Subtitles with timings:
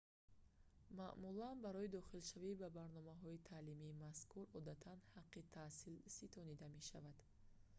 [0.97, 7.17] маъмулан барои дохилшавӣ ба барномаҳои таълимии мазкур одатан ҳаққи таҳсил ситонида мешавад